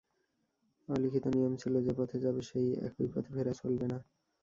[0.89, 3.97] অলিখিত নিয়ম ছিল—যে পথে যাবে, সেই একই পথে ফেরা চলবে না।